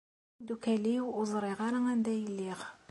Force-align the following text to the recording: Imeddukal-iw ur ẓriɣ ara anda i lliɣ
Imeddukal-iw 0.39 1.05
ur 1.17 1.25
ẓriɣ 1.33 1.59
ara 1.67 1.79
anda 1.91 2.13
i 2.19 2.25
lliɣ 2.31 2.59